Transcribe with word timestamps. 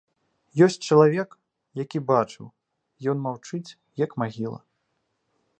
Ёсць 0.65 0.77
чалавек, 0.93 1.29
які 1.83 2.01
бачыў, 2.11 2.47
ён 3.15 3.23
маўчыць 3.29 3.75
як 4.07 4.11
магіла. 4.23 4.59